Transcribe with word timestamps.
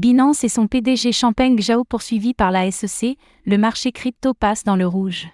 Binance 0.00 0.44
et 0.44 0.48
son 0.48 0.66
PDG 0.66 1.12
Champagne 1.12 1.60
Zhao 1.60 1.84
poursuivis 1.84 2.32
par 2.32 2.50
la 2.50 2.70
SEC, 2.70 3.18
le 3.44 3.58
marché 3.58 3.92
crypto 3.92 4.32
passe 4.32 4.64
dans 4.64 4.76
le 4.76 4.86
rouge. 4.86 5.28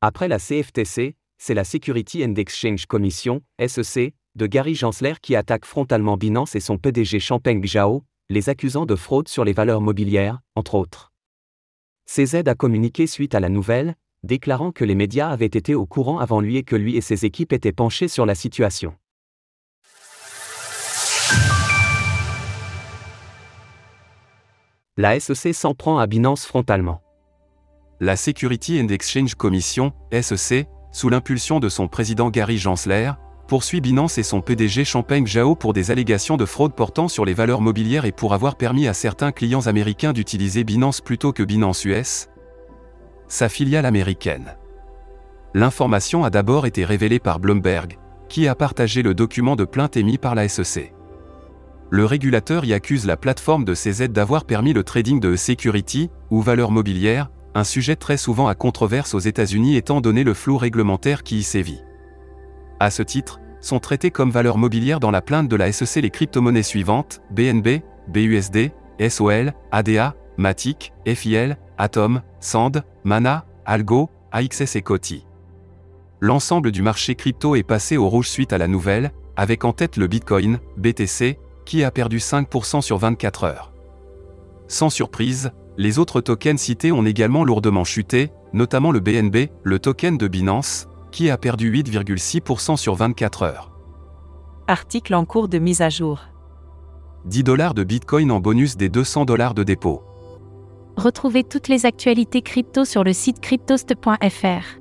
Après 0.00 0.28
la 0.28 0.38
CFTC, 0.38 1.14
c'est 1.36 1.52
la 1.52 1.62
Security 1.62 2.24
and 2.24 2.36
Exchange 2.36 2.86
Commission, 2.86 3.42
SEC, 3.60 4.14
de 4.34 4.46
Gary 4.46 4.74
Gensler 4.74 5.12
qui 5.20 5.36
attaque 5.36 5.66
frontalement 5.66 6.16
Binance 6.16 6.54
et 6.54 6.60
son 6.60 6.78
PDG 6.78 7.20
Champagne 7.20 7.62
Zhao, 7.66 8.02
les 8.30 8.48
accusant 8.48 8.86
de 8.86 8.94
fraude 8.94 9.28
sur 9.28 9.44
les 9.44 9.52
valeurs 9.52 9.82
mobilières, 9.82 10.40
entre 10.54 10.74
autres. 10.74 11.12
CZ 12.06 12.48
a 12.48 12.54
communiqué 12.54 13.06
suite 13.06 13.34
à 13.34 13.40
la 13.40 13.50
nouvelle, 13.50 13.94
déclarant 14.22 14.72
que 14.72 14.86
les 14.86 14.94
médias 14.94 15.28
avaient 15.28 15.44
été 15.44 15.74
au 15.74 15.84
courant 15.84 16.18
avant 16.18 16.40
lui 16.40 16.56
et 16.56 16.62
que 16.62 16.76
lui 16.76 16.96
et 16.96 17.02
ses 17.02 17.26
équipes 17.26 17.52
étaient 17.52 17.72
penchés 17.72 18.08
sur 18.08 18.24
la 18.24 18.34
situation. 18.34 18.94
La 24.98 25.20
SEC 25.20 25.52
s'en 25.52 25.74
prend 25.74 25.98
à 25.98 26.06
Binance 26.06 26.46
frontalement. 26.46 27.02
La 28.00 28.16
Security 28.16 28.80
and 28.80 28.88
Exchange 28.88 29.34
Commission, 29.34 29.92
SEC, 30.10 30.66
sous 30.90 31.10
l'impulsion 31.10 31.60
de 31.60 31.68
son 31.68 31.86
président 31.86 32.30
Gary 32.30 32.56
Gensler, 32.56 33.12
poursuit 33.46 33.82
Binance 33.82 34.16
et 34.16 34.22
son 34.22 34.40
PDG 34.40 34.86
Champagne 34.86 35.26
Zhao 35.26 35.54
pour 35.54 35.74
des 35.74 35.90
allégations 35.90 36.38
de 36.38 36.46
fraude 36.46 36.74
portant 36.74 37.08
sur 37.08 37.26
les 37.26 37.34
valeurs 37.34 37.60
mobilières 37.60 38.06
et 38.06 38.12
pour 38.12 38.32
avoir 38.32 38.56
permis 38.56 38.88
à 38.88 38.94
certains 38.94 39.32
clients 39.32 39.66
américains 39.66 40.14
d'utiliser 40.14 40.64
Binance 40.64 41.02
plutôt 41.02 41.34
que 41.34 41.42
Binance 41.42 41.84
US, 41.84 42.28
sa 43.28 43.50
filiale 43.50 43.84
américaine. 43.84 44.56
L'information 45.52 46.24
a 46.24 46.30
d'abord 46.30 46.64
été 46.64 46.86
révélée 46.86 47.18
par 47.18 47.38
Bloomberg, 47.38 47.98
qui 48.30 48.48
a 48.48 48.54
partagé 48.54 49.02
le 49.02 49.12
document 49.12 49.56
de 49.56 49.66
plainte 49.66 49.98
émis 49.98 50.16
par 50.16 50.34
la 50.34 50.48
SEC. 50.48 50.95
Le 51.90 52.04
régulateur 52.04 52.64
y 52.64 52.72
accuse 52.72 53.06
la 53.06 53.16
plateforme 53.16 53.64
de 53.64 53.74
CZ 53.74 54.08
d'avoir 54.08 54.44
permis 54.44 54.72
le 54.72 54.82
trading 54.82 55.20
de 55.20 55.36
security, 55.36 56.10
ou 56.30 56.40
valeurs 56.40 56.72
mobilières, 56.72 57.30
un 57.54 57.64
sujet 57.64 57.96
très 57.96 58.16
souvent 58.16 58.48
à 58.48 58.54
controverse 58.54 59.14
aux 59.14 59.20
États-Unis 59.20 59.76
étant 59.76 60.00
donné 60.00 60.24
le 60.24 60.34
flou 60.34 60.58
réglementaire 60.58 61.22
qui 61.22 61.38
y 61.38 61.42
sévit. 61.42 61.82
À 62.80 62.90
ce 62.90 63.02
titre, 63.02 63.40
sont 63.60 63.78
traités 63.78 64.10
comme 64.10 64.30
valeurs 64.30 64.58
mobilières 64.58 65.00
dans 65.00 65.10
la 65.10 65.22
plainte 65.22 65.48
de 65.48 65.56
la 65.56 65.72
SEC 65.72 66.02
les 66.02 66.10
crypto-monnaies 66.10 66.62
suivantes 66.62 67.22
BNB, 67.30 67.80
BUSD, 68.08 68.72
SOL, 69.08 69.54
ADA, 69.72 70.14
Matic, 70.36 70.92
FIL, 71.06 71.56
Atom, 71.78 72.20
Sand, 72.40 72.84
Mana, 73.04 73.46
Algo, 73.64 74.10
AXS 74.32 74.76
et 74.76 74.82
Coty. 74.82 75.26
L'ensemble 76.20 76.72
du 76.72 76.82
marché 76.82 77.14
crypto 77.14 77.56
est 77.56 77.62
passé 77.62 77.96
au 77.96 78.08
rouge 78.08 78.28
suite 78.28 78.52
à 78.52 78.58
la 78.58 78.68
nouvelle, 78.68 79.12
avec 79.36 79.64
en 79.64 79.72
tête 79.72 79.96
le 79.96 80.06
Bitcoin, 80.06 80.58
BTC, 80.76 81.38
qui 81.66 81.84
a 81.84 81.90
perdu 81.90 82.18
5% 82.18 82.80
sur 82.80 82.96
24 82.96 83.44
heures? 83.44 83.72
Sans 84.68 84.88
surprise, 84.88 85.50
les 85.76 85.98
autres 85.98 86.22
tokens 86.22 86.58
cités 86.58 86.92
ont 86.92 87.04
également 87.04 87.44
lourdement 87.44 87.84
chuté, 87.84 88.30
notamment 88.54 88.92
le 88.92 89.00
BNB, 89.00 89.50
le 89.62 89.78
token 89.78 90.16
de 90.16 90.28
Binance, 90.28 90.88
qui 91.12 91.28
a 91.28 91.36
perdu 91.36 91.70
8,6% 91.70 92.76
sur 92.76 92.94
24 92.94 93.42
heures. 93.42 93.72
Article 94.68 95.14
en 95.14 95.24
cours 95.24 95.48
de 95.48 95.58
mise 95.58 95.82
à 95.82 95.90
jour. 95.90 96.20
10 97.26 97.42
dollars 97.42 97.74
de 97.74 97.84
Bitcoin 97.84 98.30
en 98.30 98.40
bonus 98.40 98.76
des 98.76 98.88
200 98.88 99.24
dollars 99.24 99.54
de 99.54 99.62
dépôt. 99.62 100.02
Retrouvez 100.96 101.44
toutes 101.44 101.68
les 101.68 101.84
actualités 101.84 102.40
crypto 102.40 102.84
sur 102.84 103.04
le 103.04 103.12
site 103.12 103.40
cryptost.fr. 103.40 104.80